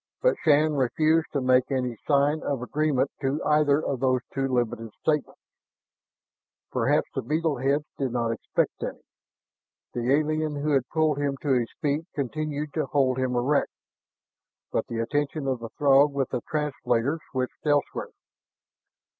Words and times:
But 0.19 0.35
Shann 0.43 0.73
refused 0.73 1.27
to 1.33 1.41
make 1.41 1.69
any 1.69 1.95
sign 2.07 2.41
of 2.41 2.63
agreement 2.63 3.11
to 3.21 3.39
either 3.43 3.85
of 3.85 3.99
those 3.99 4.21
two 4.33 4.47
limited 4.47 4.91
statements. 4.99 5.39
Perhaps 6.71 7.11
the 7.13 7.21
beetle 7.21 7.57
heads 7.59 7.85
did 7.99 8.11
not 8.11 8.31
expect 8.31 8.81
any. 8.81 8.99
The 9.93 10.11
alien 10.11 10.55
who 10.55 10.71
had 10.71 10.89
pulled 10.89 11.19
him 11.19 11.37
to 11.43 11.49
his 11.49 11.69
feet 11.83 12.05
continued 12.15 12.73
to 12.73 12.87
hold 12.87 13.19
him 13.19 13.35
erect, 13.35 13.69
but 14.71 14.87
the 14.87 14.97
attention 14.97 15.45
of 15.47 15.59
the 15.59 15.69
Throg 15.77 16.11
with 16.13 16.29
the 16.31 16.41
translator 16.49 17.19
switched 17.31 17.63
elsewhere. 17.63 18.09